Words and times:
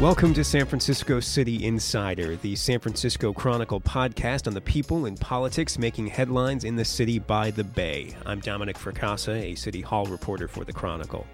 Welcome 0.00 0.32
to 0.32 0.44
San 0.44 0.64
Francisco 0.64 1.20
City 1.20 1.62
Insider, 1.66 2.36
the 2.36 2.56
San 2.56 2.80
Francisco 2.80 3.34
Chronicle 3.34 3.82
podcast 3.82 4.46
on 4.46 4.54
the 4.54 4.60
people 4.62 5.04
and 5.04 5.20
politics 5.20 5.78
making 5.78 6.06
headlines 6.06 6.64
in 6.64 6.74
the 6.74 6.86
city 6.86 7.18
by 7.18 7.50
the 7.50 7.64
Bay. 7.64 8.16
I'm 8.24 8.40
Dominic 8.40 8.78
Fracassa, 8.78 9.34
a 9.34 9.54
City 9.54 9.82
Hall 9.82 10.06
reporter 10.06 10.48
for 10.48 10.64
the 10.64 10.72
Chronicle. 10.72 11.26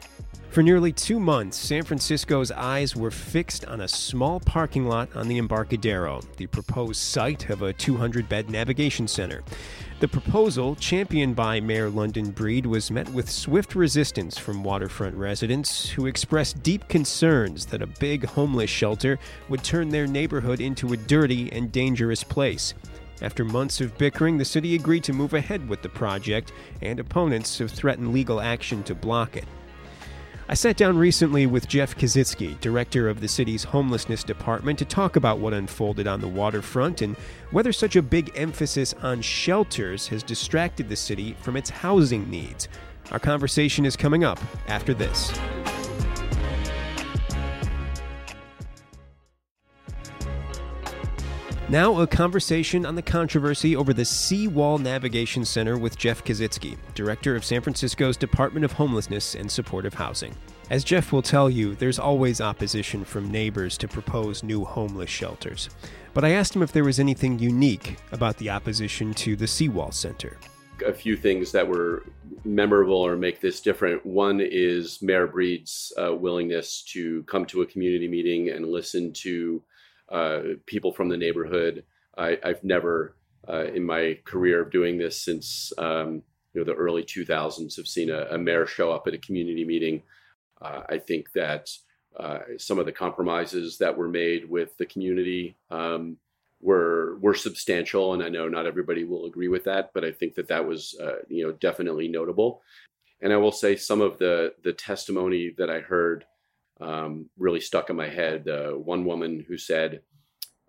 For 0.51 0.65
nearly 0.65 0.91
two 0.91 1.21
months, 1.21 1.57
San 1.57 1.85
Francisco's 1.85 2.51
eyes 2.51 2.97
were 2.97 3.13
fixed 3.13 3.67
on 3.67 3.83
a 3.83 3.89
small 3.89 4.41
parking 4.41 4.89
lot 4.89 5.15
on 5.15 5.29
the 5.29 5.39
Embarcadero, 5.39 6.21
the 6.37 6.49
proposed 6.49 7.01
site 7.01 7.51
of 7.51 7.63
a 7.63 7.73
200 7.73 8.29
bed 8.29 8.51
navigation 8.51 9.07
center. 9.07 9.45
The 9.99 10.09
proposal, 10.09 10.77
championed 10.77 11.37
by 11.37 11.59
Mayor 11.59 11.89
London 11.89 12.31
Breed, 12.31 12.67
was 12.67 12.91
met 12.91 13.09
with 13.09 13.31
swift 13.31 13.75
resistance 13.75 14.37
from 14.37 14.63
waterfront 14.63 15.15
residents 15.15 15.89
who 15.89 16.05
expressed 16.05 16.63
deep 16.63 16.87
concerns 16.87 17.65
that 17.67 17.81
a 17.81 17.87
big 17.87 18.27
homeless 18.27 18.69
shelter 18.69 19.19
would 19.49 19.65
turn 19.65 19.89
their 19.89 20.07
neighborhood 20.07 20.61
into 20.61 20.93
a 20.93 20.99
dirty 20.99 21.51
and 21.51 21.73
dangerous 21.73 22.23
place. 22.23 22.75
After 23.23 23.43
months 23.43 23.81
of 23.81 23.97
bickering, 23.97 24.37
the 24.37 24.45
city 24.45 24.75
agreed 24.75 25.03
to 25.05 25.15
move 25.15 25.33
ahead 25.33 25.67
with 25.67 25.81
the 25.81 25.89
project, 25.89 26.53
and 26.83 27.01
opponents 27.01 27.57
have 27.57 27.71
threatened 27.71 28.13
legal 28.13 28.39
action 28.39 28.83
to 28.83 28.95
block 28.95 29.35
it. 29.35 29.47
I 30.49 30.55
sat 30.55 30.77
down 30.77 30.97
recently 30.97 31.45
with 31.47 31.67
Jeff 31.67 31.97
Kositsky, 31.97 32.61
director 32.61 33.09
of 33.09 33.21
the 33.21 33.27
city's 33.27 33.65
homelessness 33.65 34.23
department, 34.23 34.79
to 34.79 34.85
talk 34.85 35.17
about 35.17 35.41
what 35.41 35.53
unfolded 35.53 36.07
on 36.07 36.21
the 36.21 36.29
waterfront 36.29 37.03
and 37.03 37.17
whether 37.51 37.73
such 37.73 37.97
a 37.97 38.03
big 38.03 38.31
emphasis 38.37 38.95
on 39.03 39.23
shelters 39.23 40.07
has 40.07 40.23
distracted 40.23 40.89
the 40.89 40.95
city 40.95 41.37
from 41.41 41.57
its 41.57 41.69
housing 41.69 42.31
needs. 42.31 42.69
Our 43.11 43.19
conversation 43.19 43.85
is 43.85 43.97
coming 43.97 44.23
up 44.23 44.39
after 44.69 44.95
this. 44.95 45.37
Now, 51.69 52.01
a 52.01 52.07
conversation 52.07 52.87
on 52.87 52.95
the 52.95 53.03
controversy 53.03 53.75
over 53.75 53.93
the 53.93 54.05
Seawall 54.05 54.79
Navigation 54.79 55.45
Center 55.45 55.77
with 55.77 55.99
Jeff 55.99 56.23
Kositsky, 56.23 56.77
director 56.95 57.35
of 57.35 57.45
San 57.45 57.61
Francisco's 57.61 58.17
Department 58.17 58.65
of 58.65 58.71
Homelessness 58.71 59.35
and 59.35 59.51
Supportive 59.51 59.93
Housing. 59.93 60.33
As 60.71 60.85
Jeff 60.85 61.13
will 61.13 61.23
tell 61.23 61.51
you, 61.51 61.75
there's 61.75 61.99
always 61.99 62.41
opposition 62.41 63.05
from 63.05 63.33
neighbors 63.33 63.77
to 63.79 63.89
propose 63.89 64.45
new 64.45 64.65
homeless 64.65 65.11
shelters. 65.11 65.69
But 66.15 66.25
I 66.25 66.35
asked 66.35 66.55
him 66.55 66.63
if 66.63 66.71
there 66.71 66.85
was 66.85 67.01
anything 67.01 67.37
unique 67.41 67.97
about 68.13 68.37
the 68.37 68.51
opposition 68.51 69.13
to 69.15 69.35
the 69.35 69.49
Seawall 69.49 69.91
Center. 69.91 70.37
A 70.87 70.93
few 70.93 71.17
things 71.17 71.51
that 71.51 71.67
were 71.67 72.05
memorable 72.45 72.95
or 72.95 73.17
make 73.17 73.41
this 73.41 73.61
different. 73.61 74.07
One 74.07 74.41
is 74.41 75.03
Mayor 75.03 75.27
Breed's 75.27 75.93
uh, 76.01 76.15
willingness 76.15 76.83
to 76.93 77.25
come 77.25 77.45
to 77.47 77.63
a 77.63 77.67
community 77.67 78.07
meeting 78.07 78.51
and 78.51 78.69
listen 78.69 79.13
to 79.15 79.65
uh, 80.09 80.41
people 80.67 80.93
from 80.93 81.09
the 81.09 81.17
neighborhood. 81.17 81.85
I, 82.17 82.39
have 82.43 82.65
never, 82.65 83.17
uh, 83.49 83.65
in 83.65 83.85
my 83.85 84.19
career 84.25 84.63
of 84.63 84.71
doing 84.71 84.99
this 84.99 85.21
since 85.21 85.73
um, 85.79 86.23
you 86.55 86.61
know 86.61 86.65
the 86.65 86.75
early 86.75 87.03
2000s, 87.03 87.77
have 87.77 87.87
seen 87.87 88.11
a, 88.11 88.27
a 88.31 88.39
mayor 88.39 88.67
show 88.67 88.91
up 88.91 89.07
at 89.07 89.15
a 89.15 89.19
community 89.19 89.65
meeting. 89.65 90.03
Uh, 90.61 90.83
I 90.89 90.99
think 90.99 91.33
that 91.33 91.69
uh, 92.19 92.39
some 92.57 92.79
of 92.79 92.87
the 92.87 92.93
compromises 92.93 93.77
that 93.79 93.97
were 93.97 94.09
made 94.09 94.49
with 94.49 94.77
the 94.79 94.87
community 94.87 95.57
um, 95.71 96.17
were 96.63 97.19
were 97.21 97.35
substantial, 97.35 98.15
and 98.15 98.23
I 98.23 98.31
know 98.31 98.49
not 98.49 98.67
everybody 98.67 99.05
will 99.05 99.27
agree 99.27 99.49
with 99.49 99.65
that, 99.65 99.91
but 99.93 100.05
I 100.05 100.13
think 100.13 100.35
that 100.37 100.49
that 100.49 100.67
was 100.67 100.97
uh, 101.01 101.17
you 101.29 101.45
know 101.45 101.53
definitely 101.53 102.09
notable. 102.09 102.63
And 103.21 103.33
I 103.33 103.37
will 103.37 103.53
say 103.53 103.77
some 103.77 104.01
of 104.01 104.19
the 104.19 104.55
the 104.65 104.73
testimony 104.73 105.55
that 105.59 105.69
I 105.69 105.81
heard 105.81 106.25
um, 106.81 107.29
really 107.39 107.61
stuck 107.61 107.91
in 107.91 107.97
my 107.97 108.09
head. 108.09 108.49
Uh, 108.49 108.73
one 108.73 109.05
woman 109.05 109.45
who 109.47 109.57
said, 109.57 110.03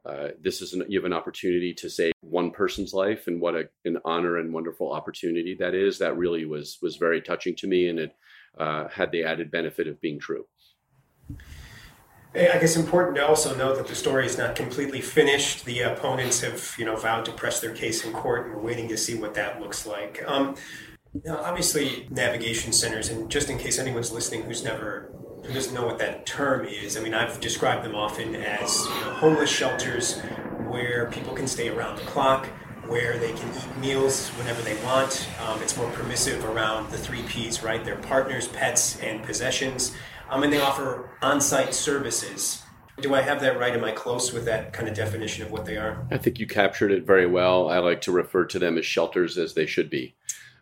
uh, 0.06 0.30
"This 0.40 0.62
is 0.62 0.74
an, 0.74 0.86
you 0.88 1.00
have 1.00 1.06
an 1.06 1.14
opportunity 1.14 1.74
to 1.76 1.90
save 1.90 2.14
one 2.22 2.52
person's 2.52 2.94
life, 2.94 3.28
and 3.28 3.42
what 3.42 3.56
a, 3.56 3.70
an 3.86 3.98
honor 4.06 4.38
and 4.38 4.54
wonderful 4.54 4.92
opportunity 4.92 5.56
that 5.60 5.74
is." 5.74 6.00
That 6.00 6.18
really 6.18 6.46
was 6.46 6.78
was 6.82 6.96
very 6.96 7.22
touching 7.22 7.56
to 7.58 7.68
me, 7.68 7.88
and 7.88 8.00
it 8.00 8.16
uh, 8.58 8.88
had 8.88 9.12
the 9.12 9.24
added 9.24 9.52
benefit 9.52 9.88
of 9.88 10.00
being 10.02 10.20
true. 10.20 10.46
I 12.36 12.60
guess 12.60 12.76
important 12.76 13.16
to 13.16 13.26
also 13.26 13.56
note 13.56 13.78
that 13.78 13.88
the 13.88 13.96
story 13.96 14.26
is 14.26 14.38
not 14.38 14.56
completely 14.56 15.02
finished. 15.02 15.66
The 15.66 15.82
opponents 15.82 16.42
have, 16.42 16.76
you 16.78 16.86
know, 16.86 16.96
vowed 16.96 17.26
to 17.26 17.32
press 17.32 17.60
their 17.62 17.74
case 17.74 18.06
in 18.06 18.14
court, 18.14 18.46
and 18.46 18.56
we're 18.56 18.62
waiting 18.62 18.88
to 18.90 18.98
see 18.98 19.16
what 19.16 19.34
that 19.34 19.60
looks 19.60 19.88
like. 19.88 20.24
Um, 20.28 20.56
now, 21.24 21.38
obviously, 21.38 22.08
navigation 22.12 22.74
centers, 22.74 23.10
and 23.10 23.32
just 23.32 23.50
in 23.50 23.58
case 23.58 23.80
anyone's 23.80 24.12
listening 24.12 24.44
who's 24.44 24.64
never 24.64 25.12
who 25.44 25.54
doesn't 25.54 25.74
know 25.74 25.86
what 25.86 26.00
that 26.00 26.26
term 26.26 26.66
is, 26.66 26.98
I 26.98 27.02
mean, 27.02 27.14
I've 27.14 27.40
described 27.40 27.86
them 27.86 27.96
often 27.96 28.36
as 28.36 28.84
you 28.84 28.90
know, 28.90 29.14
homeless 29.14 29.50
shelters 29.50 30.20
where 30.68 31.10
people 31.12 31.34
can 31.34 31.48
stay 31.48 31.70
around 31.70 31.98
the 31.98 32.04
clock, 32.04 32.48
where 32.88 33.18
they 33.18 33.34
can 33.34 33.50
eat 33.56 33.78
meals 33.78 34.30
whenever 34.30 34.62
they 34.62 34.76
want. 34.84 35.28
Um, 35.46 35.62
it's 35.62 35.78
more 35.78 35.90
permissive 35.92 36.44
around 36.46 36.92
the 36.92 36.98
three 36.98 37.24
P's, 37.24 37.64
right? 37.64 37.84
Their 37.84 37.98
partners, 37.98 38.48
pets, 38.48 39.00
and 39.02 39.24
possessions. 39.24 39.96
Um, 40.30 40.44
and 40.44 40.52
they 40.52 40.60
offer 40.60 41.10
on 41.22 41.40
site 41.40 41.74
services. 41.74 42.62
Do 43.00 43.14
I 43.14 43.22
have 43.22 43.42
that 43.42 43.60
right? 43.60 43.74
Am 43.74 43.84
I 43.84 43.92
close 43.92 44.34
with 44.34 44.46
that 44.46 44.74
kind 44.74 44.90
of 44.90 44.96
definition 44.96 45.46
of 45.46 45.52
what 45.52 45.66
they 45.66 45.78
are? 45.78 46.08
I 46.12 46.18
think 46.18 46.40
you 46.40 46.48
captured 46.48 46.92
it 46.92 47.06
very 47.06 47.28
well. 47.28 47.70
I 47.70 47.78
like 47.78 48.02
to 48.02 48.12
refer 48.12 48.46
to 48.46 48.60
them 48.60 48.78
as 48.78 48.86
shelters 48.86 49.38
as 49.38 49.54
they 49.54 49.68
should 49.68 49.90
be. 49.90 50.16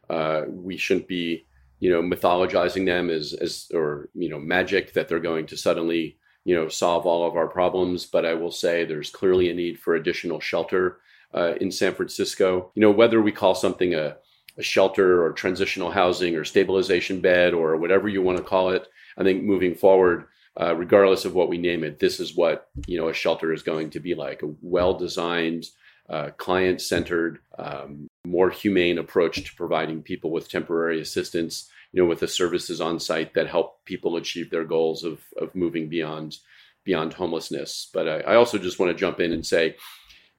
Uh, 0.09 0.43
we 0.47 0.77
shouldn't 0.77 1.07
be 1.07 1.45
you 1.79 1.89
know, 1.89 2.01
mythologizing 2.01 2.85
them 2.85 3.09
as, 3.09 3.33
as, 3.33 3.69
or, 3.73 4.09
you 4.13 4.29
know, 4.29 4.39
magic 4.39 4.93
that 4.93 5.07
they're 5.07 5.19
going 5.19 5.45
to 5.47 5.57
suddenly, 5.57 6.17
you 6.43 6.55
know, 6.55 6.67
solve 6.67 7.05
all 7.05 7.27
of 7.27 7.35
our 7.35 7.47
problems. 7.47 8.05
But 8.05 8.25
I 8.25 8.33
will 8.33 8.51
say 8.51 8.85
there's 8.85 9.09
clearly 9.09 9.49
a 9.49 9.53
need 9.53 9.79
for 9.79 9.95
additional 9.95 10.39
shelter 10.39 10.99
uh, 11.33 11.55
in 11.59 11.71
San 11.71 11.93
Francisco. 11.93 12.71
You 12.75 12.81
know, 12.81 12.91
whether 12.91 13.21
we 13.21 13.31
call 13.31 13.55
something 13.55 13.93
a, 13.93 14.17
a 14.57 14.63
shelter 14.63 15.25
or 15.25 15.33
transitional 15.33 15.91
housing 15.91 16.35
or 16.35 16.45
stabilization 16.45 17.19
bed 17.19 17.53
or 17.53 17.75
whatever 17.77 18.07
you 18.07 18.21
want 18.21 18.37
to 18.37 18.43
call 18.43 18.69
it, 18.69 18.87
I 19.17 19.23
think 19.23 19.43
moving 19.43 19.75
forward, 19.75 20.25
uh, 20.59 20.75
regardless 20.75 21.25
of 21.25 21.35
what 21.35 21.49
we 21.49 21.57
name 21.57 21.83
it, 21.83 21.99
this 21.99 22.19
is 22.19 22.35
what 22.35 22.69
you 22.87 22.97
know 22.97 23.09
a 23.09 23.13
shelter 23.13 23.51
is 23.51 23.63
going 23.63 23.89
to 23.91 23.99
be 23.99 24.15
like: 24.15 24.41
a 24.43 24.53
well-designed, 24.61 25.65
uh, 26.09 26.29
client-centered, 26.37 27.39
um, 27.57 28.07
more 28.25 28.49
humane 28.49 28.97
approach 28.97 29.43
to 29.43 29.55
providing 29.55 30.03
people 30.03 30.31
with 30.31 30.49
temporary 30.49 31.01
assistance 31.01 31.69
you 31.95 32.01
know, 32.01 32.09
with 32.09 32.19
the 32.19 32.27
services 32.27 32.81
on 32.81 32.99
site 32.99 33.35
that 33.35 33.47
help 33.47 33.85
people 33.85 34.17
achieve 34.17 34.49
their 34.49 34.65
goals 34.65 35.05
of 35.05 35.21
of 35.37 35.55
moving 35.55 35.87
beyond 35.87 36.35
beyond 36.83 37.13
homelessness. 37.13 37.89
But 37.93 38.09
I, 38.09 38.19
I 38.19 38.35
also 38.35 38.57
just 38.57 38.79
want 38.79 38.91
to 38.91 38.99
jump 38.99 39.21
in 39.21 39.31
and 39.31 39.45
say, 39.45 39.77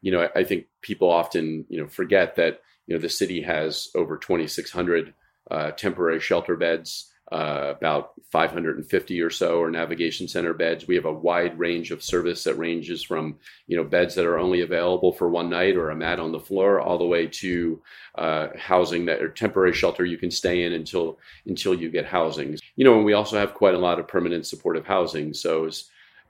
you 0.02 0.12
know, 0.12 0.20
I, 0.20 0.40
I, 0.40 0.44
think 0.44 0.66
people 0.82 1.10
often 1.10 1.64
you 1.70 1.80
know 1.80 1.88
forget 1.88 2.36
that 2.36 2.60
you 2.86 2.94
know 2.94 3.00
the 3.00 3.08
city 3.08 3.40
has 3.40 3.88
over 3.94 4.18
2,600 4.18 5.14
uh, 5.50 5.70
temporary 5.70 6.20
shelter 6.20 6.56
beds 6.56 7.10
uh, 7.32 7.74
about 7.76 8.12
550 8.30 9.20
or 9.20 9.30
so 9.30 9.60
are 9.60 9.70
navigation 9.70 10.28
center 10.28 10.54
beds. 10.54 10.86
We 10.86 10.94
have 10.94 11.06
a 11.06 11.12
wide 11.12 11.58
range 11.58 11.90
of 11.90 12.02
service 12.02 12.44
that 12.44 12.54
ranges 12.54 13.02
from 13.02 13.38
you 13.66 13.76
know 13.76 13.82
beds 13.82 14.14
that 14.14 14.26
are 14.26 14.38
only 14.38 14.60
available 14.60 15.12
for 15.12 15.28
one 15.28 15.50
night 15.50 15.76
or 15.76 15.90
a 15.90 15.96
mat 15.96 16.20
on 16.20 16.30
the 16.30 16.40
floor, 16.40 16.80
all 16.80 16.98
the 16.98 17.04
way 17.04 17.26
to 17.26 17.82
uh, 18.14 18.48
housing 18.56 19.06
that 19.06 19.22
or 19.22 19.28
temporary 19.28 19.72
shelter 19.72 20.04
you 20.04 20.18
can 20.18 20.30
stay 20.30 20.62
in 20.62 20.72
until 20.72 21.18
until 21.46 21.74
you 21.74 21.90
get 21.90 22.06
housing. 22.06 22.56
You 22.76 22.84
know, 22.84 22.94
and 22.94 23.04
we 23.04 23.14
also 23.14 23.38
have 23.38 23.54
quite 23.54 23.74
a 23.74 23.78
lot 23.78 23.98
of 23.98 24.06
permanent 24.06 24.46
supportive 24.46 24.86
housing. 24.86 25.34
So 25.34 25.68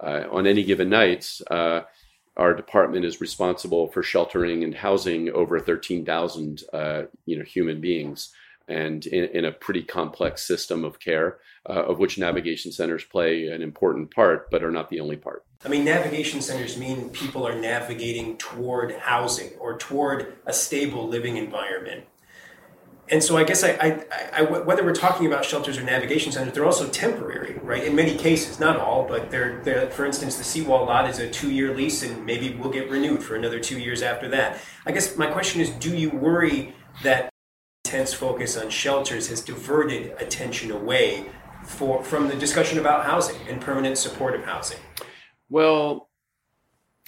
uh, 0.01 0.25
on 0.31 0.47
any 0.47 0.63
given 0.63 0.89
night. 0.89 1.41
Uh, 1.51 1.83
our 2.37 2.53
department 2.53 3.07
is 3.07 3.23
responsible 3.23 3.89
for 3.89 4.03
sheltering 4.03 4.63
and 4.63 4.75
housing 4.75 5.31
over 5.31 5.59
13,000 5.59 6.65
uh, 6.71 7.03
you 7.25 7.39
know 7.39 7.45
human 7.45 7.81
beings 7.81 8.31
and 8.69 9.07
in, 9.07 9.25
in, 9.27 9.45
a 9.45 9.53
pretty 9.53 9.83
complex 9.83 10.45
system 10.45 10.85
of 10.85 10.99
care, 10.99 11.39
uh, 11.69 11.85
of 11.85 11.99
which 11.99 12.19
navigation 12.19 12.73
centers 12.73 13.05
play 13.05 13.49
an 13.49 13.63
important 13.63 14.13
part, 14.13 14.51
but 14.51 14.63
are 14.63 14.71
not 14.71 14.91
the 14.91 15.01
only 15.01 15.17
part. 15.17 15.45
I 15.65 15.69
mean, 15.69 15.85
navigation 15.85 16.41
centers 16.41 16.77
mean 16.77 17.11
people 17.11 17.47
are 17.47 17.55
navigating 17.55 18.37
toward 18.37 18.93
housing 18.97 19.51
or 19.59 19.79
toward 19.79 20.37
a 20.47 20.53
stable 20.53 21.09
living 21.09 21.37
environment. 21.37 22.05
And 23.09 23.23
so 23.23 23.37
I 23.37 23.45
guess 23.45 23.63
I, 23.63 23.71
I, 23.71 24.41
I, 24.41 24.43
whether 24.43 24.85
we're 24.85 24.93
talking 24.93 25.29
about 25.29 25.45
shelters 25.45 25.79
or 25.79 25.83
navigation 25.85 26.33
centers, 26.33 26.55
they're 26.55 26.65
also 26.65 26.89
temporary, 26.89 27.55
right? 27.63 27.85
In 27.85 27.95
many 27.95 28.17
cases, 28.17 28.59
not 28.59 28.79
all, 28.79 29.07
but 29.07 29.31
they're, 29.31 29.61
they're 29.63 29.89
for 29.91 30.05
instance, 30.05 30.37
the 30.37 30.43
seawall 30.43 30.87
lot 30.87 31.09
is 31.09 31.21
a 31.21 31.31
two-year 31.31 31.73
lease, 31.73 32.03
and 32.03 32.27
maybe 32.27 32.57
we'll 32.57 32.73
get 32.73 32.91
renewed 32.91 33.23
for 33.23 33.37
another 33.37 33.61
two 33.61 33.79
years 33.79 34.03
after 34.03 34.29
that. 34.31 34.61
I 34.87 34.93
guess 34.93 35.17
my 35.17 35.27
question 35.29 35.61
is, 35.61 35.71
do 35.71 35.97
you 35.97 36.11
worry 36.11 36.75
that 37.05 37.31
intense 37.87 38.13
focus 38.13 38.57
on 38.57 38.69
shelters 38.69 39.29
has 39.29 39.41
diverted 39.41 40.13
attention 40.19 40.73
away 40.73 41.25
for, 41.63 42.03
from 42.03 42.27
the 42.27 42.35
discussion 42.35 42.81
about 42.81 43.05
housing 43.05 43.37
and 43.49 43.61
permanent 43.61 43.97
supportive 43.97 44.45
housing? 44.45 44.79
Well, 45.49 46.09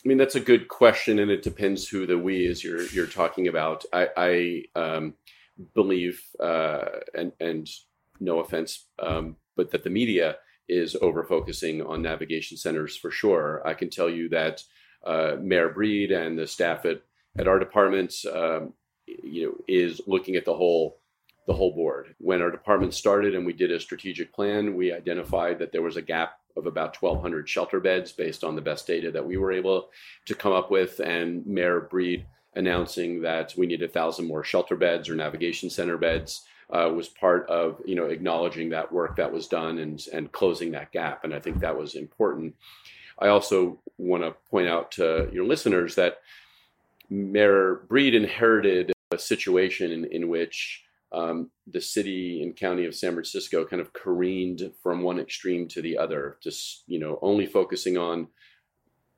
I 0.04 0.08
mean 0.08 0.19
that's 0.19 0.36
a 0.36 0.40
good 0.40 0.69
question, 0.69 1.19
and 1.19 1.32
it 1.32 1.42
depends 1.42 1.88
who 1.88 2.06
the 2.06 2.16
we 2.16 2.46
is 2.46 2.62
you're 2.62 2.86
you're 2.86 3.08
talking 3.08 3.48
about. 3.48 3.84
I, 3.92 4.08
I 4.16 4.80
um, 4.80 5.14
believe, 5.75 6.22
uh, 6.38 6.84
and 7.12 7.32
and 7.40 7.69
no 8.20 8.38
offense, 8.38 8.86
um, 9.00 9.34
but 9.56 9.72
that 9.72 9.82
the 9.82 9.90
media 9.90 10.36
is 10.69 10.96
over 11.02 11.25
focusing 11.25 11.82
on 11.82 12.02
navigation 12.02 12.56
centers 12.56 12.96
for 12.96 13.10
sure. 13.10 13.66
I 13.66 13.75
can 13.75 13.90
tell 13.90 14.08
you 14.08 14.28
that 14.28 14.62
uh, 15.04 15.34
Mayor 15.40 15.70
Breed 15.70 16.12
and 16.12 16.38
the 16.38 16.46
staff 16.46 16.84
at, 16.84 17.02
at 17.36 17.48
our 17.48 17.58
department, 17.58 18.14
um, 18.32 18.75
you 19.22 19.46
know, 19.46 19.55
is 19.66 20.00
looking 20.06 20.37
at 20.37 20.44
the 20.44 20.55
whole 20.55 20.99
the 21.46 21.55
whole 21.55 21.72
board. 21.75 22.14
When 22.19 22.43
our 22.43 22.50
department 22.50 22.93
started 22.93 23.34
and 23.34 23.46
we 23.46 23.55
did 23.55 23.72
a 23.72 23.81
strategic 23.81 24.34
plan, 24.34 24.76
we 24.76 24.93
identified 24.93 25.58
that 25.58 25.72
there 25.72 25.82
was 25.82 25.96
a 25.96 26.02
gap 26.02 26.38
of 26.58 26.66
about 26.66 27.00
1,200 27.00 27.49
shelter 27.49 27.81
beds 27.81 28.12
based 28.12 28.44
on 28.44 28.55
the 28.55 28.60
best 28.60 28.87
data 28.87 29.10
that 29.10 29.26
we 29.26 29.38
were 29.38 29.50
able 29.50 29.88
to 30.26 30.34
come 30.34 30.52
up 30.52 30.70
with. 30.70 31.00
And 31.00 31.46
Mayor 31.46 31.81
Breed 31.81 32.26
announcing 32.55 33.22
that 33.22 33.55
we 33.56 33.66
need 33.66 33.82
a 33.82 33.88
thousand 33.88 34.26
more 34.26 34.44
shelter 34.44 34.76
beds 34.76 35.08
or 35.08 35.14
navigation 35.14 35.70
center 35.70 35.96
beds 35.96 36.44
uh, 36.70 36.90
was 36.94 37.08
part 37.08 37.49
of 37.49 37.81
you 37.87 37.94
know 37.94 38.06
acknowledging 38.06 38.69
that 38.69 38.93
work 38.93 39.16
that 39.16 39.32
was 39.32 39.46
done 39.46 39.78
and 39.78 40.04
and 40.12 40.32
closing 40.32 40.72
that 40.72 40.93
gap. 40.93 41.25
And 41.25 41.34
I 41.34 41.40
think 41.40 41.61
that 41.61 41.78
was 41.78 41.94
important. 41.94 42.54
I 43.19 43.28
also 43.28 43.81
want 43.96 44.22
to 44.22 44.32
point 44.50 44.69
out 44.69 44.93
to 44.93 45.31
your 45.32 45.44
listeners 45.44 45.94
that 45.94 46.19
Mayor 47.11 47.81
Breed 47.88 48.14
inherited 48.14 48.93
a 49.10 49.19
situation 49.19 49.90
in, 49.90 50.05
in 50.06 50.28
which 50.28 50.84
um, 51.12 51.50
the 51.66 51.81
city 51.81 52.43
and 52.43 52.56
county 52.56 52.84
of 52.84 52.94
San 52.94 53.12
Francisco 53.12 53.64
kind 53.64 53.81
of 53.81 53.93
careened 53.93 54.72
from 54.82 55.02
one 55.02 55.19
extreme 55.19 55.66
to 55.69 55.81
the 55.81 55.96
other, 55.96 56.37
just 56.43 56.84
you 56.87 56.99
know 56.99 57.19
only 57.22 57.46
focusing 57.46 57.96
on 57.96 58.28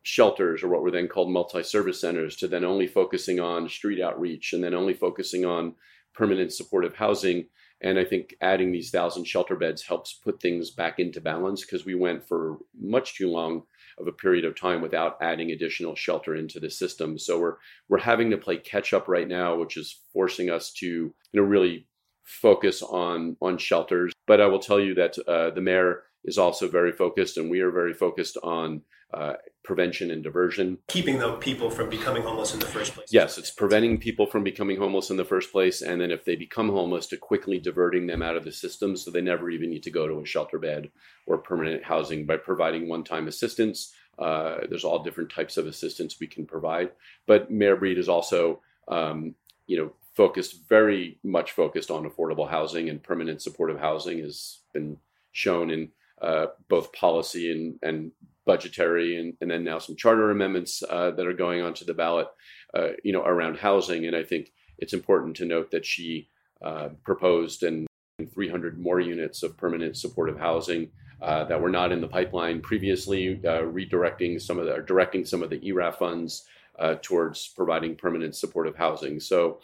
shelters 0.03 0.63
or 0.63 0.69
what 0.69 0.83
were 0.83 0.91
then 0.91 1.09
called 1.09 1.31
multi-service 1.31 2.01
centers 2.01 2.37
to 2.37 2.49
then 2.49 2.65
only 2.65 2.87
focusing 2.87 3.39
on 3.39 3.69
street 3.69 4.01
outreach 4.01 4.55
and 4.55 4.65
then 4.65 4.73
only 4.73 4.95
focusing 4.95 5.45
on 5.45 5.75
permanent 6.15 6.53
supportive 6.53 6.95
housing. 6.95 7.47
And 7.83 7.99
i 7.99 8.05
think 8.05 8.35
adding 8.41 8.73
these 8.73 8.91
thousand 8.91 9.25
shelter 9.25 9.57
beds 9.57 9.83
helps 9.83 10.13
put 10.13 10.41
things 10.41 10.71
back 10.71 10.99
into 10.99 11.21
balance 11.21 11.63
because 11.63 11.85
we 11.85 11.95
went 11.95 12.27
for 12.27 12.59
much 12.81 13.17
too 13.17 13.31
long 13.31 13.65
of 14.01 14.07
a 14.07 14.13
period 14.13 14.45
of 14.45 14.59
time 14.59 14.81
without 14.81 15.17
adding 15.21 15.51
additional 15.51 15.95
shelter 15.95 16.35
into 16.35 16.59
the 16.59 16.71
system. 16.71 17.19
So 17.19 17.39
we're 17.39 17.57
we're 17.89 17.99
having 17.99 18.31
to 18.31 18.39
play 18.39 18.57
catch 18.57 18.93
up 18.93 19.09
right 19.09 19.29
now 19.29 19.57
which 19.57 19.77
is 19.77 20.01
forcing 20.13 20.51
us 20.51 20.73
to 20.75 20.87
you 20.87 21.15
know 21.35 21.43
really 21.43 21.87
focus 22.25 22.83
on 22.83 23.37
on 23.41 23.59
shelters. 23.59 24.13
But 24.27 24.41
i 24.41 24.47
will 24.47 24.61
tell 24.61 24.81
you 24.81 24.95
that 24.95 25.19
uh, 25.27 25.51
the 25.51 25.61
mayor 25.61 26.05
is 26.25 26.39
also 26.39 26.69
very 26.69 26.93
focused 26.93 27.37
and 27.37 27.51
we 27.51 27.61
are 27.61 27.71
very 27.71 27.95
focused 27.95 28.37
on 28.43 28.83
uh, 29.13 29.35
prevention 29.63 30.11
and 30.11 30.23
diversion. 30.23 30.79
Keeping 30.89 31.19
the 31.19 31.33
people 31.35 31.71
from 31.71 31.91
becoming 31.91 32.23
homeless 32.23 32.55
in 32.55 32.61
the 32.61 32.67
first 32.67 32.95
place. 32.95 33.09
Yes, 33.13 33.39
it's 33.39 33.51
preventing 33.51 33.99
people 33.99 34.27
from 34.27 34.43
becoming 34.43 34.79
homeless 34.79 35.11
in 35.11 35.17
the 35.17 35.25
first 35.25 35.53
place. 35.53 35.83
And 35.83 36.01
then 36.01 36.11
if 36.11 36.25
they 36.25 36.37
become 36.37 36.71
homeless, 36.71 37.07
to 37.09 37.17
quickly 37.17 37.59
diverting 37.59 38.07
them 38.07 38.23
out 38.23 38.37
of 38.37 38.45
the 38.45 38.53
system 38.53 38.97
so 38.97 39.11
they 39.11 39.21
never 39.21 39.51
even 39.51 39.71
need 39.71 39.83
to 39.85 39.91
go 39.91 40.07
to 40.07 40.21
a 40.21 40.27
shelter 40.27 40.59
bed 40.59 40.91
or 41.27 41.39
permanent 41.39 41.85
housing 41.85 42.27
by 42.27 42.37
providing 42.37 42.89
one 42.89 43.05
time 43.05 43.29
assistance. 43.29 43.93
Uh, 44.19 44.59
there's 44.69 44.85
all 44.85 45.03
different 45.03 45.31
types 45.31 45.57
of 45.57 45.67
assistance 45.67 46.19
we 46.21 46.27
can 46.27 46.47
provide. 46.47 46.91
But 47.27 47.51
Mayor 47.51 47.77
Breed 47.77 47.99
is 47.99 48.09
also, 48.09 48.61
um, 48.89 49.35
you 49.67 49.79
know, 49.79 49.93
focused 50.15 50.69
very 50.69 51.19
much 51.23 51.53
focused 51.53 51.91
on 51.91 52.09
affordable 52.09 52.49
housing 52.49 52.89
and 52.89 53.03
permanent 53.03 53.41
supportive 53.41 53.79
housing 53.79 54.19
has 54.19 54.59
been 54.75 54.99
shown 55.33 55.71
in 55.71 55.91
uh, 56.21 56.47
both 56.69 56.93
policy 56.93 57.51
and, 57.51 57.79
and 57.83 58.13
budgetary 58.47 59.19
and, 59.19 59.35
and 59.41 59.51
then 59.51 59.65
now 59.65 59.79
some 59.79 59.97
charter 59.97 60.31
amendments 60.31 60.83
uh, 60.89 61.11
that 61.13 61.27
are 61.27 61.33
going 61.33 61.63
onto 61.63 61.85
the 61.85 61.95
ballot, 61.95 62.29
uh, 62.75 62.89
you 63.05 63.13
know, 63.13 63.23
around 63.23 63.59
housing. 63.59 64.07
And 64.07 64.17
I 64.17 64.23
think 64.23 64.53
it's 64.79 64.93
important 64.93 65.37
to 65.37 65.45
note 65.45 65.71
that 65.71 65.87
she 65.87 66.29
uh, 66.65 66.91
proposed 67.05 67.63
and 67.63 67.87
300 68.35 68.79
more 68.79 69.01
units 69.01 69.43
of 69.43 69.57
permanent 69.57 69.97
supportive 69.97 70.39
housing 70.39 70.91
uh, 71.23 71.45
that 71.45 71.61
were 71.61 71.71
not 71.71 71.93
in 71.93 72.01
the 72.01 72.09
pipeline 72.09 72.61
previously, 72.61 73.41
uh, 73.45 73.63
redirecting 73.63 74.41
some 74.41 74.59
of 74.59 74.67
the, 74.67 74.83
directing 74.87 75.25
some 75.25 75.43
of 75.43 75.51
the 75.51 75.59
ERAF 75.61 75.97
funds 75.97 76.45
uh, 76.79 76.95
towards 77.03 77.49
providing 77.49 77.95
permanent 77.95 78.35
supportive 78.35 78.77
housing. 78.77 79.21
So, 79.21 79.61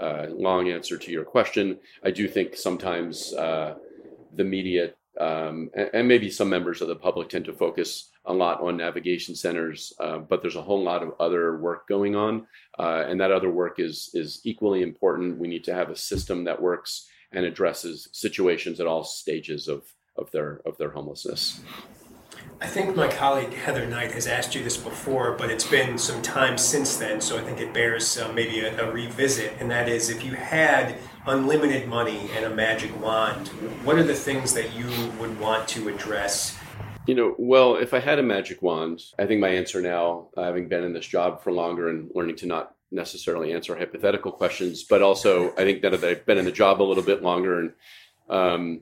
long 0.00 0.68
answer 0.68 0.98
to 0.98 1.10
your 1.10 1.24
question. 1.24 1.78
I 2.04 2.10
do 2.10 2.28
think 2.28 2.56
sometimes 2.56 3.30
the 3.30 4.44
media 4.44 4.92
um, 5.20 5.70
and, 5.92 6.08
maybe 6.08 6.30
some 6.30 6.48
members 6.48 6.82
of 6.82 6.88
the 6.88 6.96
public 6.96 7.28
tend 7.28 7.44
to 7.46 7.52
focus 7.52 8.10
a 8.24 8.32
lot 8.32 8.60
on 8.60 8.76
navigation 8.76 9.34
centers, 9.34 9.92
uh, 10.00 10.18
but 10.18 10.42
there's 10.42 10.56
a 10.56 10.62
whole 10.62 10.82
lot 10.82 11.02
of 11.02 11.12
other 11.20 11.58
work 11.58 11.88
going 11.88 12.14
on, 12.14 12.46
uh, 12.78 13.04
and 13.06 13.20
that 13.20 13.32
other 13.32 13.50
work 13.50 13.78
is 13.78 14.10
is 14.14 14.40
equally 14.44 14.82
important. 14.82 15.38
We 15.38 15.48
need 15.48 15.64
to 15.64 15.74
have 15.74 15.90
a 15.90 15.96
system 15.96 16.44
that 16.44 16.60
works 16.60 17.08
and 17.32 17.44
addresses 17.44 18.08
situations 18.12 18.80
at 18.80 18.86
all 18.86 19.04
stages 19.04 19.68
of 19.68 19.84
of 20.16 20.30
their 20.32 20.60
of 20.66 20.76
their 20.78 20.90
homelessness. 20.90 21.60
I 22.58 22.66
think 22.66 22.96
my 22.96 23.08
colleague 23.08 23.52
Heather 23.52 23.86
Knight 23.86 24.12
has 24.12 24.26
asked 24.26 24.54
you 24.54 24.64
this 24.64 24.78
before, 24.78 25.32
but 25.32 25.50
it's 25.50 25.66
been 25.66 25.98
some 25.98 26.22
time 26.22 26.56
since 26.56 26.96
then, 26.96 27.20
so 27.20 27.36
I 27.36 27.42
think 27.42 27.60
it 27.60 27.74
bears 27.74 28.16
uh, 28.16 28.32
maybe 28.32 28.60
a, 28.60 28.82
a, 28.82 28.90
revisit. 28.90 29.52
And 29.60 29.70
that 29.70 29.90
is, 29.90 30.08
if 30.08 30.24
you 30.24 30.32
had 30.32 30.96
unlimited 31.26 31.86
money 31.86 32.30
and 32.34 32.46
a 32.46 32.50
magic 32.50 32.98
wand, 33.00 33.48
what 33.84 33.96
are 33.96 34.02
the 34.02 34.14
things 34.14 34.54
that 34.54 34.74
you 34.74 34.86
would 35.20 35.38
want 35.38 35.68
to 35.68 35.90
address? 35.90 36.56
You 37.06 37.14
know, 37.14 37.34
well, 37.38 37.76
if 37.76 37.92
I 37.92 38.00
had 38.00 38.18
a 38.18 38.22
magic 38.22 38.62
wand, 38.62 39.02
I 39.18 39.26
think 39.26 39.38
my 39.38 39.50
answer 39.50 39.82
now, 39.82 40.28
having 40.34 40.66
been 40.68 40.82
in 40.82 40.94
this 40.94 41.06
job 41.06 41.42
for 41.42 41.52
longer 41.52 41.90
and 41.90 42.10
learning 42.14 42.36
to 42.36 42.46
not 42.46 42.74
necessarily 42.90 43.52
answer 43.52 43.76
hypothetical 43.76 44.32
questions, 44.32 44.82
but 44.82 45.02
also 45.02 45.52
I 45.52 45.64
think 45.64 45.82
that 45.82 45.92
I've 45.92 46.24
been 46.24 46.38
in 46.38 46.46
the 46.46 46.52
job 46.52 46.80
a 46.80 46.84
little 46.84 47.04
bit 47.04 47.22
longer, 47.22 47.60
and 47.60 47.72
um, 48.30 48.80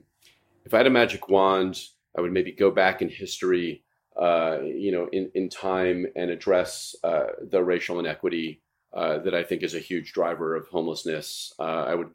if 0.63 0.73
I 0.73 0.77
had 0.77 0.87
a 0.87 0.91
magic 0.91 1.27
wand 1.27 1.79
I 2.17 2.21
would 2.21 2.31
maybe 2.31 2.51
go 2.51 2.71
back 2.71 3.01
in 3.01 3.09
history, 3.09 3.83
uh, 4.19 4.59
you 4.61 4.91
know, 4.91 5.07
in, 5.11 5.31
in 5.35 5.49
time 5.49 6.05
and 6.15 6.29
address 6.29 6.95
uh, 7.03 7.27
the 7.41 7.63
racial 7.63 7.99
inequity 7.99 8.61
uh, 8.93 9.19
that 9.19 9.33
I 9.33 9.43
think 9.43 9.63
is 9.63 9.75
a 9.75 9.79
huge 9.79 10.13
driver 10.13 10.55
of 10.55 10.67
homelessness. 10.67 11.53
Uh, 11.59 11.63
I 11.63 11.95
would 11.95 12.09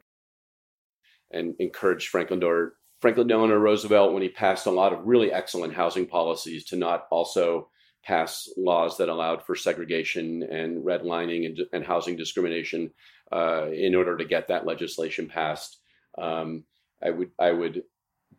and 1.31 1.55
encourage 1.59 2.07
Franklin 2.07 2.39
Delano, 2.39 2.71
Franklin 2.99 3.27
Delano 3.27 3.55
Roosevelt 3.55 4.13
when 4.13 4.21
he 4.21 4.29
passed 4.29 4.65
a 4.65 4.71
lot 4.71 4.93
of 4.93 5.05
really 5.05 5.31
excellent 5.31 5.73
housing 5.73 6.05
policies 6.05 6.65
to 6.65 6.75
not 6.75 7.07
also 7.09 7.69
pass 8.03 8.49
laws 8.57 8.97
that 8.97 9.09
allowed 9.09 9.43
for 9.43 9.55
segregation 9.55 10.43
and 10.43 10.83
redlining 10.83 11.45
and, 11.45 11.59
and 11.71 11.85
housing 11.85 12.15
discrimination 12.15 12.91
uh, 13.31 13.67
in 13.71 13.95
order 13.95 14.17
to 14.17 14.25
get 14.25 14.47
that 14.47 14.65
legislation 14.65 15.27
passed. 15.27 15.79
Um, 16.17 16.63
I 17.03 17.11
would 17.11 17.31
I 17.39 17.51
would 17.51 17.83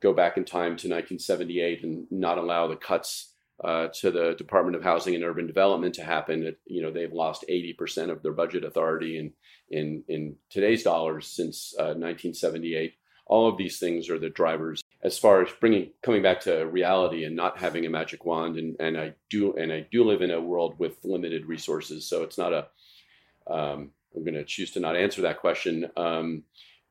go 0.02 0.12
back 0.12 0.36
in 0.36 0.44
time 0.44 0.76
to 0.76 0.88
1978 0.88 1.84
and 1.84 2.06
not 2.10 2.38
allow 2.38 2.66
the 2.66 2.76
cuts 2.76 3.32
uh, 3.62 3.88
to 3.88 4.10
the 4.10 4.34
Department 4.34 4.76
of 4.76 4.82
Housing 4.82 5.14
and 5.14 5.22
Urban 5.22 5.46
Development 5.46 5.94
to 5.94 6.02
happen. 6.02 6.42
It, 6.42 6.58
you 6.66 6.82
know, 6.82 6.90
they've 6.90 7.12
lost 7.12 7.44
80% 7.48 8.10
of 8.10 8.22
their 8.22 8.32
budget 8.32 8.64
authority 8.64 9.18
in 9.18 9.32
in 9.70 10.04
in 10.08 10.36
today's 10.50 10.82
dollars 10.82 11.26
since 11.28 11.74
uh, 11.78 11.94
1978. 11.94 12.94
All 13.26 13.48
of 13.48 13.56
these 13.56 13.78
things 13.78 14.10
are 14.10 14.18
the 14.18 14.28
drivers 14.28 14.82
as 15.02 15.18
far 15.18 15.42
as 15.42 15.48
bringing 15.60 15.92
coming 16.02 16.22
back 16.22 16.40
to 16.40 16.66
reality 16.66 17.24
and 17.24 17.36
not 17.36 17.58
having 17.58 17.86
a 17.86 17.90
magic 17.90 18.24
wand. 18.24 18.56
And 18.56 18.76
and 18.80 18.98
I 18.98 19.14
do 19.30 19.54
and 19.54 19.72
I 19.72 19.86
do 19.92 20.04
live 20.04 20.22
in 20.22 20.32
a 20.32 20.40
world 20.40 20.78
with 20.78 20.96
limited 21.04 21.46
resources, 21.46 22.06
so 22.08 22.22
it's 22.24 22.38
not 22.38 22.52
a. 22.52 22.66
Um, 23.46 23.90
I'm 24.14 24.24
going 24.24 24.34
to 24.34 24.44
choose 24.44 24.72
to 24.72 24.80
not 24.80 24.94
answer 24.94 25.22
that 25.22 25.40
question 25.40 25.90
um, 25.96 26.42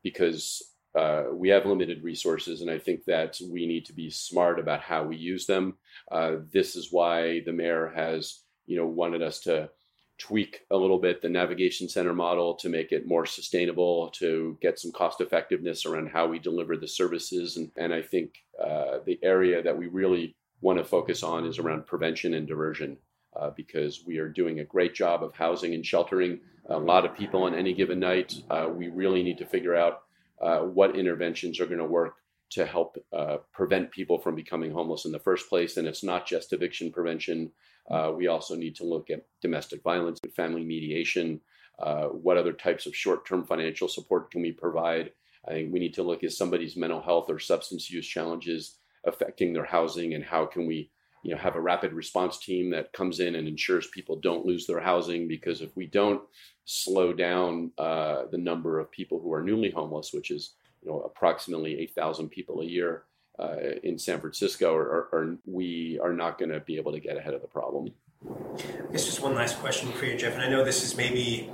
because 0.02 0.71
uh, 0.94 1.24
we 1.32 1.48
have 1.48 1.64
limited 1.64 2.04
resources, 2.04 2.60
and 2.60 2.70
I 2.70 2.78
think 2.78 3.04
that 3.06 3.38
we 3.50 3.66
need 3.66 3.86
to 3.86 3.92
be 3.92 4.10
smart 4.10 4.58
about 4.58 4.80
how 4.80 5.04
we 5.04 5.16
use 5.16 5.46
them. 5.46 5.74
Uh, 6.10 6.36
this 6.52 6.76
is 6.76 6.92
why 6.92 7.40
the 7.40 7.52
mayor 7.52 7.92
has, 7.94 8.40
you 8.66 8.76
know, 8.76 8.86
wanted 8.86 9.22
us 9.22 9.40
to 9.40 9.70
tweak 10.18 10.60
a 10.70 10.76
little 10.76 10.98
bit 10.98 11.22
the 11.22 11.28
navigation 11.28 11.88
center 11.88 12.12
model 12.12 12.54
to 12.54 12.68
make 12.68 12.92
it 12.92 13.08
more 13.08 13.24
sustainable, 13.24 14.10
to 14.10 14.58
get 14.60 14.78
some 14.78 14.92
cost 14.92 15.20
effectiveness 15.20 15.86
around 15.86 16.10
how 16.10 16.26
we 16.26 16.38
deliver 16.38 16.76
the 16.76 16.88
services, 16.88 17.56
and, 17.56 17.70
and 17.76 17.94
I 17.94 18.02
think 18.02 18.34
uh, 18.62 18.98
the 19.06 19.18
area 19.22 19.62
that 19.62 19.76
we 19.76 19.86
really 19.86 20.36
want 20.60 20.78
to 20.78 20.84
focus 20.84 21.22
on 21.22 21.46
is 21.46 21.58
around 21.58 21.86
prevention 21.86 22.34
and 22.34 22.46
diversion. 22.46 22.98
Uh, 23.34 23.48
because 23.56 24.04
we 24.06 24.18
are 24.18 24.28
doing 24.28 24.60
a 24.60 24.64
great 24.64 24.94
job 24.94 25.24
of 25.24 25.32
housing 25.32 25.72
and 25.72 25.86
sheltering 25.86 26.38
a 26.68 26.78
lot 26.78 27.06
of 27.06 27.16
people 27.16 27.44
on 27.44 27.54
any 27.54 27.72
given 27.72 27.98
night. 27.98 28.34
Uh, 28.50 28.68
we 28.70 28.88
really 28.88 29.22
need 29.22 29.38
to 29.38 29.46
figure 29.46 29.74
out 29.74 30.02
uh, 30.42 30.58
what 30.58 30.96
interventions 30.96 31.60
are 31.60 31.66
going 31.66 31.78
to 31.78 31.84
work 31.84 32.14
to 32.50 32.66
help 32.66 32.96
uh, 33.12 33.38
prevent 33.52 33.90
people 33.90 34.18
from 34.18 34.34
becoming 34.34 34.70
homeless 34.70 35.06
in 35.06 35.12
the 35.12 35.18
first 35.18 35.48
place. 35.48 35.76
And 35.76 35.88
it's 35.88 36.04
not 36.04 36.26
just 36.26 36.52
eviction 36.52 36.92
prevention. 36.92 37.50
Uh, 37.90 38.12
we 38.14 38.26
also 38.26 38.54
need 38.54 38.76
to 38.76 38.84
look 38.84 39.08
at 39.08 39.24
domestic 39.40 39.82
violence, 39.82 40.20
and 40.22 40.34
family 40.34 40.64
mediation. 40.64 41.40
Uh, 41.78 42.06
what 42.08 42.36
other 42.36 42.52
types 42.52 42.84
of 42.84 42.94
short 42.94 43.26
term 43.26 43.44
financial 43.44 43.88
support 43.88 44.30
can 44.30 44.42
we 44.42 44.52
provide? 44.52 45.12
I 45.48 45.52
think 45.52 45.72
we 45.72 45.80
need 45.80 45.94
to 45.94 46.02
look 46.02 46.22
at 46.22 46.32
somebody's 46.32 46.76
mental 46.76 47.00
health 47.00 47.30
or 47.30 47.38
substance 47.38 47.90
use 47.90 48.06
challenges 48.06 48.76
affecting 49.04 49.52
their 49.52 49.64
housing 49.64 50.14
and 50.14 50.24
how 50.24 50.46
can 50.46 50.66
we 50.66 50.90
you 51.22 51.32
know 51.32 51.40
have 51.40 51.56
a 51.56 51.60
rapid 51.60 51.92
response 51.92 52.38
team 52.38 52.70
that 52.70 52.92
comes 52.92 53.20
in 53.20 53.34
and 53.34 53.48
ensures 53.48 53.86
people 53.88 54.16
don't 54.16 54.46
lose 54.46 54.66
their 54.66 54.80
housing 54.80 55.28
because 55.28 55.60
if 55.60 55.74
we 55.76 55.86
don't 55.86 56.22
slow 56.64 57.12
down 57.12 57.70
uh, 57.78 58.22
the 58.30 58.38
number 58.38 58.78
of 58.78 58.90
people 58.90 59.20
who 59.20 59.32
are 59.32 59.42
newly 59.42 59.70
homeless 59.70 60.12
which 60.12 60.30
is 60.30 60.54
you 60.82 60.90
know 60.90 61.00
approximately 61.00 61.78
8000 61.78 62.28
people 62.28 62.60
a 62.60 62.64
year 62.64 63.04
uh, 63.38 63.56
in 63.82 63.98
San 63.98 64.20
Francisco, 64.20 64.74
or, 64.74 65.08
or 65.12 65.36
we 65.46 65.98
are 66.02 66.12
not 66.12 66.38
going 66.38 66.50
to 66.50 66.60
be 66.60 66.76
able 66.76 66.92
to 66.92 67.00
get 67.00 67.16
ahead 67.16 67.34
of 67.34 67.40
the 67.40 67.48
problem. 67.48 67.92
I 68.28 68.92
guess 68.92 69.04
just 69.04 69.20
one 69.20 69.34
last 69.34 69.58
question 69.58 69.90
for 69.92 70.04
you, 70.04 70.16
Jeff. 70.16 70.34
And 70.34 70.42
I 70.42 70.48
know 70.48 70.64
this 70.64 70.84
is 70.84 70.96
maybe 70.96 71.50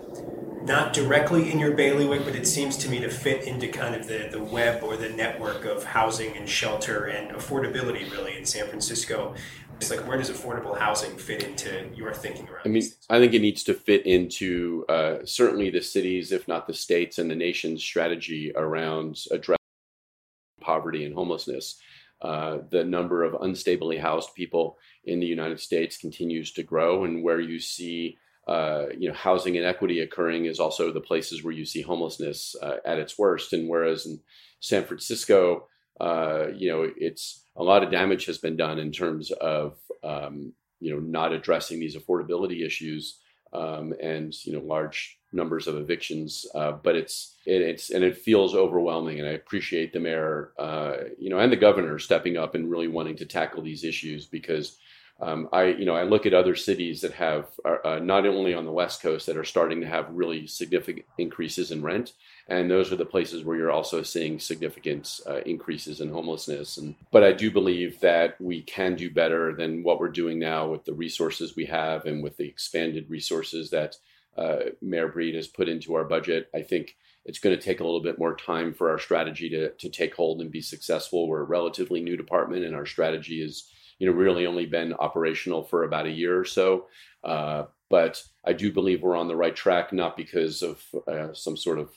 not 0.69 0.93
directly 0.93 1.51
in 1.51 1.59
your 1.59 1.73
bailiwick, 1.73 2.25
but 2.25 2.37
it 2.37 2.47
seems 2.47 2.77
to 2.77 2.91
me 2.91 3.01
to 3.01 3.09
fit 3.09 3.45
into 3.45 3.67
kind 3.67 3.95
of 3.95 4.07
the, 4.07 4.29
the 4.31 4.43
web 4.43 4.85
or 4.85 4.97
the 4.97 5.09
network 5.09 5.65
of 5.65 5.83
housing 5.83 6.37
and 6.37 6.49
shelter 6.49 7.07
and 7.07 7.31
affordability, 7.31 8.09
really, 8.11 8.37
in 8.37 8.45
San 8.45 8.67
Francisco. 8.69 9.35
It's 9.81 9.91
like, 9.91 10.07
where 10.07 10.19
does 10.19 10.31
affordable 10.31 10.79
housing 10.79 11.17
fit 11.17 11.43
into 11.43 11.89
your 11.95 12.13
thinking 12.13 12.49
around? 12.49 12.63
I 12.67 12.69
mean, 12.69 12.83
I 13.09 13.19
think 13.19 13.33
it 13.33 13.41
needs 13.41 13.65
to 13.65 13.75
fit 13.75 14.05
into 14.07 14.85
uh, 14.89 15.19
certainly 15.25 15.71
the 15.71 15.81
cities, 15.81 16.33
if 16.33 16.47
not 16.47 16.67
the 16.67 16.75
states, 16.75 17.19
and 17.19 17.31
the 17.31 17.37
nation's 17.37 17.83
strategy 17.83 18.53
around 18.55 19.25
addressing 19.31 19.57
poverty 20.61 21.05
and 21.05 21.15
homelessness. 21.15 21.81
Uh, 22.21 22.59
the 22.71 22.85
number 22.85 23.23
of 23.23 23.41
unstably 23.41 24.01
housed 24.01 24.35
people 24.35 24.77
in 25.05 25.21
the 25.21 25.27
United 25.27 25.61
States 25.61 25.97
continues 25.97 26.53
to 26.53 26.63
grow, 26.63 27.05
and 27.05 27.23
where 27.23 27.41
you 27.41 27.59
see 27.59 28.19
uh, 28.49 28.87
you 28.99 29.09
know 29.09 29.15
housing 29.15 29.57
inequity 29.57 30.01
occurring 30.01 30.47
is 30.47 30.59
also 30.59 30.91
the 30.91 31.01
places 31.01 31.45
where 31.45 31.53
you 31.53 31.65
see 31.65 31.83
homelessness 31.83 32.57
uh, 32.63 32.77
at 32.85 32.99
its 32.99 33.19
worst. 33.19 33.53
And 33.53 33.69
whereas 33.69 34.07
in 34.07 34.21
San 34.61 34.85
Francisco, 34.85 35.69
uh, 36.01 36.47
you 36.57 36.71
know, 36.71 36.91
it's 36.97 37.45
a 37.57 37.63
lot 37.63 37.83
of 37.83 37.91
damage 37.91 38.25
has 38.27 38.39
been 38.39 38.57
done 38.57 38.79
in 38.79 38.91
terms 38.91 39.31
of 39.33 39.77
um, 40.03 40.53
you 40.81 40.95
know 40.95 41.01
not 41.01 41.33
addressing 41.33 41.79
these 41.79 41.97
affordability 41.97 42.65
issues 42.65 43.19
um, 43.53 43.93
and 44.03 44.35
you 44.45 44.53
know 44.53 44.61
large 44.61 45.19
numbers 45.33 45.67
of 45.67 45.77
evictions. 45.77 46.47
Uh, 46.55 46.73
but 46.73 46.97
it's 46.97 47.37
it, 47.47 47.61
it's 47.61 47.91
and 47.91 48.03
it 48.03 48.17
feels 48.17 48.55
overwhelming. 48.55 49.21
And 49.21 49.29
I 49.29 49.33
appreciate 49.33 49.93
the 49.93 50.01
mayor, 50.01 50.53
uh, 50.59 50.95
you 51.19 51.31
know, 51.31 51.39
and 51.39 51.53
the 51.53 51.57
governor 51.57 51.99
stepping 51.99 52.37
up 52.37 52.55
and 52.55 52.71
really 52.71 52.89
wanting 52.89 53.17
to 53.17 53.27
tackle 53.27 53.63
these 53.63 53.85
issues 53.85 54.27
because 54.27 54.79
um, 55.21 55.49
I, 55.53 55.65
you 55.65 55.85
know, 55.85 55.97
I 55.97 56.05
look 56.05 56.27
at 56.27 56.35
other 56.35 56.55
cities 56.55 57.01
that 57.01 57.13
have 57.15 57.49
uh, 57.65 57.99
not 58.01 58.25
only 58.25 58.55
on 58.55 58.65
the 58.65 58.73
West 58.73 59.03
Coast 59.03 59.27
that 59.27 59.37
are 59.37 59.45
starting 59.45 59.81
to 59.81 59.87
have 59.87 60.07
really 60.11 60.47
significant 60.47 61.07
increases 61.19 61.73
in 61.73 61.83
rent, 61.83 62.13
and 62.47 62.71
those 62.71 62.93
are 62.93 62.97
the 62.97 63.05
places 63.05 63.43
where 63.43 63.57
you're 63.57 63.73
also 63.73 64.03
seeing 64.05 64.39
significant 64.39 65.21
uh, 65.27 65.41
increases 65.41 66.01
in 66.01 66.11
homelessness. 66.11 66.77
And 66.77 66.95
but 67.11 67.25
I 67.25 67.33
do 67.33 67.51
believe 67.51 67.99
that 68.01 68.41
we 68.41 68.63
can 68.63 68.95
do 68.95 69.11
better 69.11 69.53
than 69.53 69.83
what 69.83 69.99
we're 69.99 70.09
doing 70.09 70.39
now 70.39 70.69
with 70.69 70.85
the 70.85 70.95
resources 70.95 71.57
we 71.57 71.67
have 71.67 72.07
and 72.07 72.23
with 72.23 72.37
the 72.37 72.47
expanded 72.47 73.11
resources 73.11 73.71
that 73.71 73.97
uh, 74.37 74.71
Mayor 74.81 75.09
Breed 75.09 75.35
has 75.35 75.49
put 75.49 75.69
into 75.69 75.95
our 75.95 76.05
budget. 76.05 76.49
I 76.55 76.63
think 76.63 76.97
it's 77.25 77.41
going 77.41 77.57
to 77.57 77.63
take 77.63 77.81
a 77.81 77.85
little 77.85 78.03
bit 78.03 78.21
more 78.21 78.37
time 78.37 78.73
for 78.73 78.89
our 78.91 79.01
strategy 79.01 79.51
to 79.51 79.71
to 79.71 79.89
take 79.89 80.15
hold 80.15 80.41
and 80.41 80.53
be 80.53 80.63
successful. 80.63 81.27
We're 81.27 81.41
a 81.41 81.45
relatively 81.45 82.01
new 82.01 82.17
department, 82.17 82.65
and 82.65 82.77
our 82.77 82.87
strategy 82.87 83.43
is 83.43 83.69
you 83.99 84.07
know 84.07 84.17
really 84.17 84.47
only 84.47 84.67
been 84.67 84.93
operational 84.95 85.65
for 85.65 85.85
about 85.85 86.07
a 86.07 86.11
year 86.11 86.39
or 86.39 86.45
so. 86.45 86.87
Uh, 87.25 87.65
but 87.91 88.23
I 88.45 88.53
do 88.53 88.73
believe 88.73 89.03
we're 89.03 89.17
on 89.17 89.29
the 89.29 89.37
right 89.37 89.57
track, 89.57 89.93
not 89.93 90.17
because 90.17 90.63
of 90.63 90.83
uh, 91.07 91.33
some 91.33 91.57
sort 91.57 91.79
of 91.79 91.91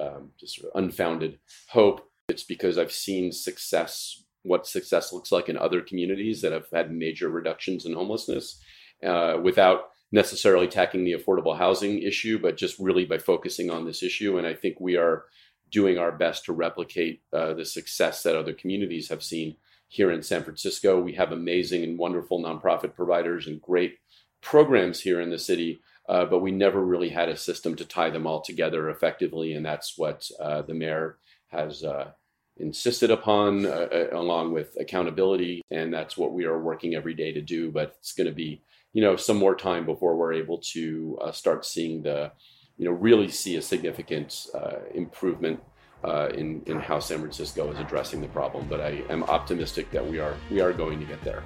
um, 0.00 0.30
just 0.38 0.56
sort 0.56 0.72
of 0.72 0.82
unfounded 0.82 1.38
hope. 1.68 2.08
It's 2.28 2.42
because 2.42 2.76
I've 2.76 2.92
seen 2.92 3.32
success, 3.32 4.24
what 4.42 4.66
success 4.66 5.12
looks 5.12 5.30
like 5.30 5.48
in 5.48 5.56
other 5.56 5.80
communities 5.80 6.42
that 6.42 6.52
have 6.52 6.66
had 6.72 6.90
major 6.90 7.28
reductions 7.28 7.86
in 7.86 7.94
homelessness 7.94 8.60
uh, 9.02 9.38
without 9.42 9.90
necessarily 10.12 10.66
tackling 10.66 11.04
the 11.04 11.12
affordable 11.12 11.56
housing 11.56 12.02
issue, 12.02 12.38
but 12.38 12.56
just 12.56 12.78
really 12.78 13.04
by 13.04 13.18
focusing 13.18 13.70
on 13.70 13.84
this 13.84 14.02
issue. 14.02 14.38
And 14.38 14.46
I 14.46 14.54
think 14.54 14.80
we 14.80 14.96
are 14.96 15.24
doing 15.70 15.98
our 15.98 16.12
best 16.12 16.44
to 16.44 16.52
replicate 16.52 17.22
uh, 17.32 17.54
the 17.54 17.64
success 17.64 18.22
that 18.22 18.36
other 18.36 18.52
communities 18.52 19.08
have 19.08 19.22
seen 19.22 19.56
here 19.88 20.10
in 20.10 20.22
San 20.22 20.42
Francisco. 20.42 21.00
We 21.00 21.14
have 21.14 21.32
amazing 21.32 21.84
and 21.84 21.98
wonderful 21.98 22.42
nonprofit 22.42 22.94
providers 22.94 23.46
and 23.46 23.60
great 23.60 23.98
programs 24.40 25.00
here 25.00 25.20
in 25.20 25.30
the 25.30 25.38
city, 25.38 25.80
uh, 26.08 26.24
but 26.24 26.40
we 26.40 26.50
never 26.50 26.84
really 26.84 27.08
had 27.08 27.28
a 27.28 27.36
system 27.36 27.74
to 27.76 27.84
tie 27.84 28.10
them 28.10 28.26
all 28.26 28.40
together 28.40 28.90
effectively. 28.90 29.52
And 29.54 29.64
that's 29.64 29.96
what 29.96 30.28
uh, 30.40 30.62
the 30.62 30.74
mayor 30.74 31.18
has 31.48 31.84
uh, 31.84 32.10
insisted 32.58 33.10
upon, 33.10 33.66
uh, 33.66 33.88
uh, 33.92 34.08
along 34.12 34.52
with 34.52 34.76
accountability. 34.78 35.62
And 35.70 35.92
that's 35.92 36.16
what 36.16 36.32
we 36.32 36.44
are 36.44 36.60
working 36.60 36.94
every 36.94 37.14
day 37.14 37.32
to 37.32 37.40
do. 37.40 37.70
But 37.70 37.96
it's 37.98 38.12
going 38.12 38.28
to 38.28 38.34
be, 38.34 38.62
you 38.92 39.02
know, 39.02 39.16
some 39.16 39.36
more 39.36 39.54
time 39.54 39.84
before 39.84 40.16
we're 40.16 40.34
able 40.34 40.58
to 40.72 41.18
uh, 41.22 41.32
start 41.32 41.64
seeing 41.64 42.02
the, 42.02 42.32
you 42.76 42.84
know, 42.84 42.92
really 42.92 43.28
see 43.28 43.56
a 43.56 43.62
significant 43.62 44.46
improvement 44.94 45.60
uh, 46.04 46.28
in 46.34 46.62
in 46.66 46.78
how 46.78 47.00
San 47.00 47.18
Francisco 47.18 47.70
is 47.70 47.78
addressing 47.78 48.20
the 48.20 48.28
problem. 48.28 48.66
But 48.68 48.80
I 48.80 49.02
am 49.10 49.24
optimistic 49.24 49.90
that 49.90 50.06
we 50.06 50.18
are 50.18 50.34
we 50.50 50.60
are 50.60 50.72
going 50.72 51.00
to 51.00 51.06
get 51.06 51.22
there. 51.22 51.42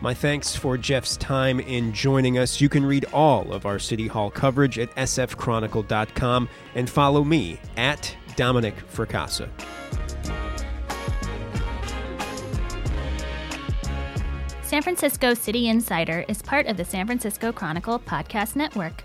My 0.00 0.12
thanks 0.12 0.54
for 0.54 0.76
Jeff's 0.76 1.16
time 1.16 1.60
in 1.60 1.92
joining 1.92 2.36
us. 2.36 2.60
You 2.60 2.68
can 2.68 2.84
read 2.84 3.06
all 3.12 3.52
of 3.52 3.64
our 3.64 3.78
City 3.78 4.06
Hall 4.06 4.30
coverage 4.30 4.78
at 4.78 4.94
sfchronicle.com 4.96 6.48
and 6.74 6.90
follow 6.90 7.24
me 7.24 7.58
at 7.76 8.14
Dominic 8.36 8.74
Fracassa. 8.92 9.48
San 14.62 14.82
Francisco 14.82 15.34
City 15.34 15.68
Insider 15.68 16.24
is 16.26 16.42
part 16.42 16.66
of 16.66 16.76
the 16.76 16.84
San 16.84 17.06
Francisco 17.06 17.52
Chronicle 17.52 18.00
podcast 18.00 18.56
network. 18.56 19.04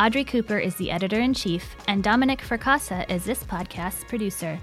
Audrey 0.00 0.24
Cooper 0.24 0.58
is 0.58 0.74
the 0.76 0.90
editor 0.90 1.20
in 1.20 1.34
chief, 1.34 1.76
and 1.86 2.02
Dominic 2.02 2.40
Fracassa 2.40 3.04
is 3.10 3.22
this 3.22 3.44
podcast's 3.44 4.02
producer. 4.04 4.58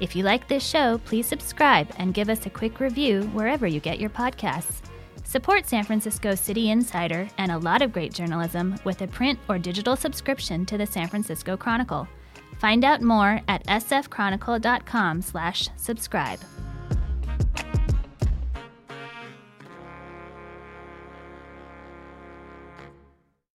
If 0.00 0.16
you 0.16 0.24
like 0.24 0.48
this 0.48 0.66
show, 0.66 0.98
please 1.04 1.26
subscribe 1.26 1.86
and 1.98 2.12
give 2.12 2.28
us 2.28 2.44
a 2.44 2.50
quick 2.50 2.80
review 2.80 3.22
wherever 3.32 3.68
you 3.68 3.78
get 3.78 4.00
your 4.00 4.10
podcasts. 4.10 4.80
Support 5.22 5.66
San 5.66 5.84
Francisco 5.84 6.34
City 6.34 6.70
Insider 6.70 7.28
and 7.38 7.52
a 7.52 7.58
lot 7.58 7.82
of 7.82 7.92
great 7.92 8.12
journalism 8.12 8.74
with 8.82 9.00
a 9.02 9.06
print 9.06 9.38
or 9.48 9.60
digital 9.60 9.94
subscription 9.94 10.66
to 10.66 10.76
the 10.76 10.86
San 10.86 11.06
Francisco 11.06 11.56
Chronicle. 11.56 12.08
Find 12.58 12.84
out 12.84 13.00
more 13.00 13.40
at 13.46 13.64
sfchronicle.com/subscribe. 13.68 16.40